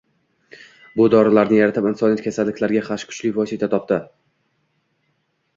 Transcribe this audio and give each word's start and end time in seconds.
Bu 1.01 1.05
dorilarni 1.15 1.59
yaratib 1.59 1.89
insoniyat 1.91 2.25
kasalliklarga 2.29 2.83
qarshi 2.89 3.11
kuchli 3.13 3.33
vosita 3.39 3.73
topdi 3.77 4.01